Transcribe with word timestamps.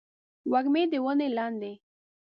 وږمې 0.51 0.83
د 0.91 0.93
ونې 1.03 1.27
لاندې 1.37 1.73